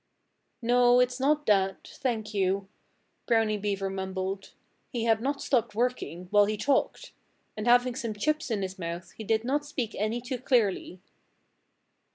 [0.63, 0.99] "No!
[0.99, 2.67] It's not that thank you!"
[3.27, 4.53] Brownie Beaver mumbled.
[4.89, 7.11] He had not stopped working, while he talked.
[7.55, 11.01] And having some chips in his mouth he did not speak any too clearly.